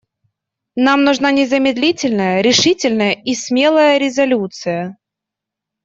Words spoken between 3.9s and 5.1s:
резолюция.